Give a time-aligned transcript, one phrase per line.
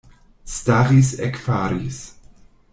[0.53, 1.99] Staris, ekfaris.